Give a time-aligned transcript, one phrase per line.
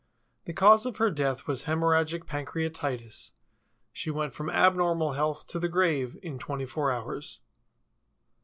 [0.45, 3.33] The cause of her death was hemorrhagic pancreatitis.
[3.93, 7.39] She went from ab normal health to the grave in twenty four hours.